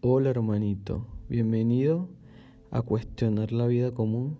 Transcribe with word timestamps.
Hola 0.00 0.30
hermanito, 0.30 1.04
bienvenido 1.28 2.08
a 2.70 2.82
cuestionar 2.82 3.50
la 3.50 3.66
vida 3.66 3.90
común, 3.90 4.38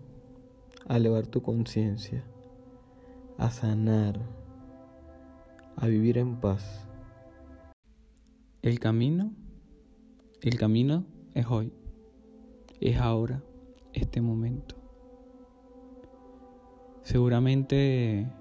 a 0.87 0.95
elevar 0.95 1.27
tu 1.27 1.41
conciencia, 1.41 2.23
a 3.37 3.49
sanar, 3.49 4.21
a 5.75 5.85
vivir 5.87 6.17
en 6.17 6.37
paz. 6.39 6.87
El 8.61 8.79
camino, 8.79 9.33
el 10.39 10.57
camino 10.57 11.03
es 11.33 11.45
hoy, 11.47 11.73
es 12.79 12.95
ahora, 12.95 13.43
este 13.91 14.21
momento. 14.21 14.75
Seguramente 17.01 18.31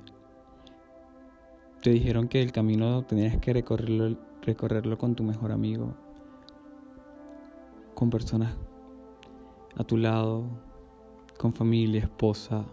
te 1.82 1.90
dijeron 1.90 2.28
que 2.28 2.42
el 2.42 2.52
camino 2.52 3.02
tenías 3.06 3.36
que 3.38 3.52
recorrerlo, 3.52 4.16
recorrerlo 4.42 4.98
con 4.98 5.16
tu 5.16 5.24
mejor 5.24 5.50
amigo 5.50 5.96
con 7.98 8.10
personas 8.10 8.54
a 9.76 9.82
tu 9.82 9.96
lado, 9.96 10.44
con 11.36 11.52
familia, 11.52 12.02
esposa. 12.02 12.64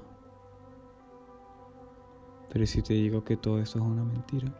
Pero 2.53 2.63
si 2.67 2.83
te 2.83 2.93
digo 2.93 3.23
que 3.23 3.35
todo 3.35 3.57
eso 3.57 3.79
es 3.79 3.85
una 3.85 4.03
mentira, 4.03 4.53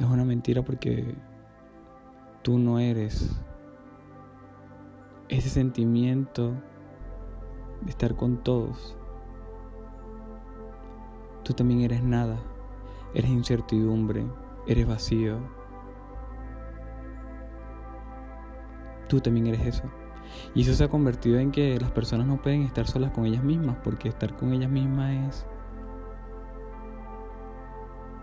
es 0.00 0.04
una 0.04 0.24
mentira 0.24 0.62
porque 0.64 1.14
tú 2.42 2.58
no 2.58 2.80
eres 2.80 3.40
ese 5.28 5.48
sentimiento 5.48 6.54
de 7.82 7.90
estar 7.90 8.16
con 8.16 8.42
todos. 8.42 8.96
Tú 11.44 11.52
también 11.52 11.82
eres 11.82 12.02
nada, 12.02 12.36
eres 13.14 13.30
incertidumbre, 13.30 14.26
eres 14.66 14.88
vacío, 14.88 15.38
tú 19.08 19.20
también 19.20 19.46
eres 19.48 19.66
eso. 19.66 19.82
Y 20.54 20.62
eso 20.62 20.74
se 20.74 20.84
ha 20.84 20.88
convertido 20.88 21.38
en 21.38 21.50
que 21.50 21.78
las 21.80 21.90
personas 21.90 22.26
no 22.26 22.40
pueden 22.40 22.62
estar 22.62 22.86
solas 22.86 23.10
con 23.12 23.26
ellas 23.26 23.42
mismas, 23.42 23.76
porque 23.82 24.08
estar 24.08 24.36
con 24.36 24.52
ellas 24.52 24.70
mismas 24.70 25.10
es 25.28 25.46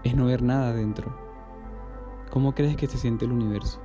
es 0.04 0.16
no 0.16 0.26
ver 0.26 0.44
nada 0.44 0.72
dentro. 0.72 1.14
¿Cómo 2.30 2.54
crees 2.54 2.78
que 2.78 2.88
se 2.88 2.98
siente 2.98 3.26
el 3.26 3.32
universo? 3.32 3.82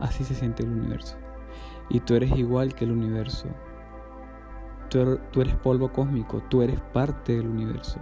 Así 0.00 0.24
se 0.24 0.34
siente 0.34 0.64
el 0.64 0.70
universo. 0.70 1.16
Y 1.88 2.00
tú 2.00 2.14
eres 2.16 2.36
igual 2.36 2.74
que 2.74 2.84
el 2.84 2.92
universo. 2.92 3.46
Tú, 4.90 4.98
er, 4.98 5.30
tú 5.30 5.42
eres 5.42 5.54
polvo 5.56 5.92
cósmico, 5.92 6.42
tú 6.48 6.62
eres 6.62 6.80
parte 6.92 7.36
del 7.36 7.46
universo. 7.46 8.00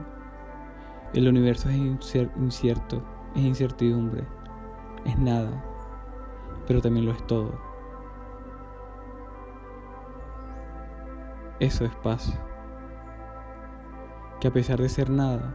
El 1.12 1.28
universo 1.28 1.68
es 1.68 1.76
incierto, 1.76 3.02
es 3.34 3.42
incertidumbre, 3.42 4.24
es 5.04 5.18
nada 5.18 5.75
pero 6.66 6.80
también 6.80 7.06
lo 7.06 7.12
es 7.12 7.26
todo. 7.26 7.52
Eso 11.60 11.84
es 11.84 11.94
paz. 11.96 12.38
Que 14.40 14.48
a 14.48 14.52
pesar 14.52 14.80
de 14.80 14.88
ser 14.88 15.08
nada, 15.08 15.54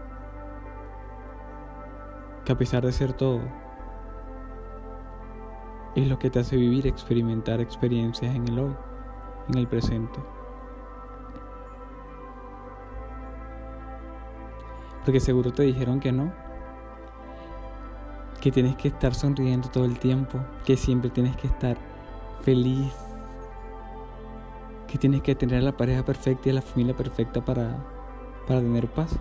que 2.45 2.51
a 2.51 2.57
pesar 2.57 2.83
de 2.83 2.91
ser 2.91 3.13
todo, 3.13 3.41
es 5.95 6.07
lo 6.07 6.17
que 6.17 6.29
te 6.29 6.39
hace 6.39 6.55
vivir, 6.55 6.87
experimentar 6.87 7.59
experiencias 7.59 8.33
en 8.33 8.47
el 8.47 8.59
hoy, 8.59 8.75
en 9.49 9.57
el 9.57 9.67
presente. 9.67 10.19
Porque 15.05 15.19
seguro 15.19 15.51
te 15.51 15.63
dijeron 15.63 15.99
que 15.99 16.11
no, 16.11 16.31
que 18.41 18.51
tienes 18.51 18.75
que 18.75 18.87
estar 18.89 19.13
sonriendo 19.13 19.69
todo 19.69 19.85
el 19.85 19.97
tiempo, 19.99 20.39
que 20.65 20.75
siempre 20.75 21.11
tienes 21.11 21.37
que 21.37 21.47
estar 21.47 21.77
feliz, 22.41 22.91
que 24.87 24.97
tienes 24.97 25.21
que 25.21 25.35
tener 25.35 25.59
a 25.59 25.61
la 25.61 25.77
pareja 25.77 26.03
perfecta 26.03 26.49
y 26.49 26.51
a 26.51 26.55
la 26.55 26.61
familia 26.61 26.95
perfecta 26.95 27.39
para, 27.45 27.77
para 28.47 28.59
tener 28.59 28.87
paz. 28.87 29.15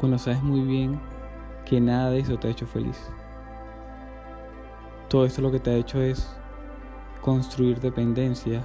Cuando 0.00 0.18
sabes 0.18 0.42
muy 0.42 0.62
bien 0.62 0.98
que 1.66 1.78
nada 1.78 2.10
de 2.10 2.20
eso 2.20 2.38
te 2.38 2.48
ha 2.48 2.50
hecho 2.50 2.66
feliz. 2.66 2.98
Todo 5.08 5.26
eso 5.26 5.42
lo 5.42 5.52
que 5.52 5.60
te 5.60 5.70
ha 5.70 5.76
hecho 5.76 6.00
es 6.00 6.26
construir 7.20 7.80
dependencia, 7.80 8.62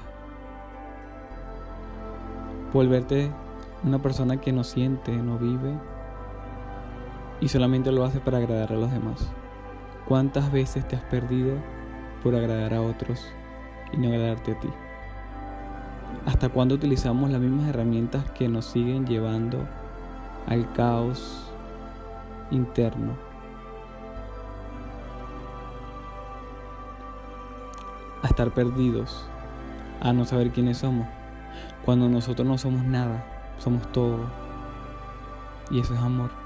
volverte 2.72 3.30
una 3.84 4.02
persona 4.02 4.40
que 4.40 4.54
no 4.54 4.64
siente, 4.64 5.12
no 5.12 5.38
vive 5.38 5.78
y 7.42 7.48
solamente 7.48 7.92
lo 7.92 8.04
hace 8.06 8.20
para 8.20 8.38
agradar 8.38 8.72
a 8.72 8.76
los 8.76 8.92
demás. 8.92 9.30
¿Cuántas 10.08 10.52
veces 10.52 10.88
te 10.88 10.96
has 10.96 11.04
perdido 11.04 11.58
por 12.24 12.36
agradar 12.36 12.74
a 12.74 12.82
otros 12.82 13.28
y 13.92 13.98
no 13.98 14.10
agradarte 14.10 14.54
a 14.54 14.60
ti? 14.60 14.70
¿Hasta 16.26 16.50
cuándo 16.50 16.76
utilizamos 16.76 17.30
las 17.30 17.42
mismas 17.42 17.68
herramientas 17.70 18.30
que 18.32 18.48
nos 18.48 18.66
siguen 18.66 19.06
llevando 19.06 19.68
al 20.48 20.72
caos 20.74 21.52
interno? 22.52 23.14
A 28.24 28.28
estar 28.28 28.52
perdidos, 28.52 29.28
a 30.02 30.14
no 30.14 30.26
saber 30.26 30.52
quiénes 30.52 30.80
somos, 30.80 31.08
cuando 31.84 32.10
nosotros 32.10 32.48
no 32.48 32.58
somos 32.58 32.84
nada, 32.84 33.24
somos 33.60 33.92
todo. 33.92 34.20
Y 35.70 35.80
eso 35.80 35.94
es 35.94 36.00
amor. 36.00 36.45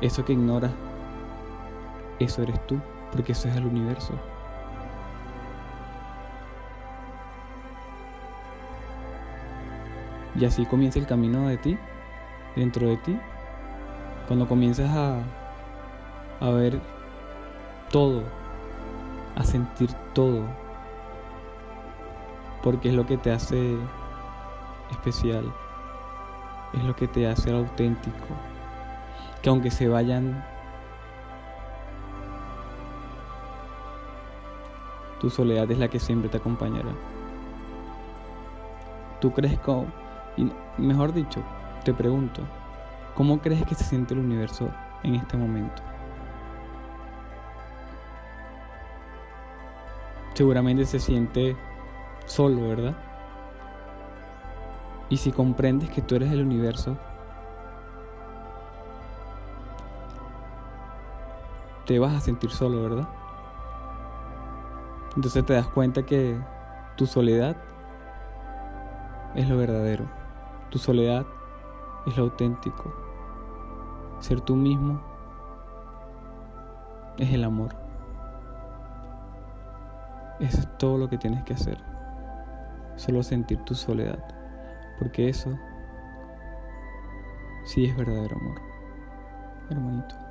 Eso 0.00 0.24
que 0.24 0.34
ignoras, 0.34 0.72
eso 2.18 2.42
eres 2.42 2.66
tú, 2.66 2.78
porque 3.12 3.32
eso 3.32 3.48
es 3.48 3.56
el 3.56 3.66
universo. 3.66 4.12
Y 10.38 10.44
así 10.44 10.66
comienza 10.66 10.98
el 10.98 11.06
camino 11.06 11.48
de 11.48 11.56
ti, 11.56 11.78
dentro 12.56 12.88
de 12.88 12.98
ti. 12.98 13.18
Cuando 14.26 14.46
comienzas 14.46 14.90
a, 14.90 15.18
a 16.40 16.50
ver 16.50 16.78
todo, 17.90 18.22
a 19.36 19.44
sentir 19.44 19.90
todo, 20.12 20.42
porque 22.62 22.90
es 22.90 22.94
lo 22.94 23.06
que 23.06 23.16
te 23.16 23.32
hace 23.32 23.76
especial, 24.90 25.50
es 26.74 26.84
lo 26.84 26.94
que 26.94 27.08
te 27.08 27.26
hace 27.26 27.50
auténtico 27.50 28.26
que 29.42 29.48
aunque 29.48 29.70
se 29.70 29.88
vayan, 29.88 30.44
tu 35.20 35.30
soledad 35.30 35.70
es 35.70 35.78
la 35.78 35.88
que 35.88 35.98
siempre 35.98 36.28
te 36.28 36.38
acompañará. 36.38 36.90
¿Tú 39.20 39.32
crees 39.32 39.58
que, 39.60 39.86
y 40.36 40.52
mejor 40.78 41.12
dicho, 41.12 41.42
te 41.84 41.94
pregunto, 41.94 42.42
¿cómo 43.14 43.40
crees 43.40 43.64
que 43.64 43.74
se 43.74 43.84
siente 43.84 44.14
el 44.14 44.20
universo 44.20 44.68
en 45.02 45.14
este 45.14 45.36
momento? 45.36 45.82
Seguramente 50.34 50.84
se 50.84 51.00
siente 51.00 51.56
solo, 52.26 52.68
¿verdad? 52.68 52.94
Y 55.08 55.16
si 55.16 55.32
comprendes 55.32 55.88
que 55.90 56.02
tú 56.02 56.16
eres 56.16 56.30
el 56.30 56.42
universo, 56.42 56.98
te 61.86 61.98
vas 61.98 62.14
a 62.14 62.20
sentir 62.20 62.50
solo, 62.50 62.82
¿verdad? 62.82 63.08
Entonces 65.14 65.44
te 65.46 65.54
das 65.54 65.68
cuenta 65.68 66.02
que 66.04 66.38
tu 66.96 67.06
soledad 67.06 67.56
es 69.34 69.48
lo 69.48 69.56
verdadero. 69.56 70.04
Tu 70.70 70.78
soledad 70.78 71.24
es 72.06 72.16
lo 72.16 72.24
auténtico. 72.24 72.92
Ser 74.20 74.40
tú 74.40 74.56
mismo 74.56 75.00
es 77.18 77.32
el 77.32 77.44
amor. 77.44 77.74
Eso 80.40 80.60
es 80.60 80.78
todo 80.78 80.98
lo 80.98 81.08
que 81.08 81.16
tienes 81.16 81.44
que 81.44 81.54
hacer. 81.54 81.78
Solo 82.96 83.22
sentir 83.22 83.62
tu 83.64 83.74
soledad. 83.74 84.18
Porque 84.98 85.28
eso 85.28 85.50
sí 87.64 87.84
es 87.84 87.96
verdadero 87.96 88.36
amor, 88.36 88.60
hermanito. 89.70 90.25